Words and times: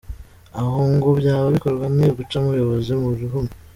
Aho 0.59 0.77
ngo 0.93 1.09
byaba 1.19 1.47
bikorwa 1.55 1.85
ni 1.95 2.03
uguca 2.11 2.35
ubuyobozi 2.41 2.91
mu 3.01 3.09
rihumye. 3.17 3.53